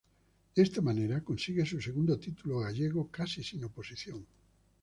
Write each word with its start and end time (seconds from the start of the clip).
De 0.55 0.63
esta 0.63 0.81
manera 0.81 1.23
consigue 1.23 1.63
su 1.63 1.79
segundo 1.79 2.17
título 2.17 2.61
gallego 2.61 3.09
casi 3.11 3.43
sin 3.43 3.63
oposición. 3.65 4.25